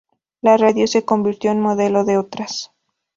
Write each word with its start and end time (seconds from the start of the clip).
La 0.41 0.57
radio 0.57 0.87
se 0.87 1.05
convirtió 1.05 1.51
en 1.51 1.59
modelo 1.61 2.03
de 2.05 2.17
otras. 2.17 2.71